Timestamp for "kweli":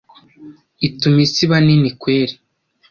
1.99-2.33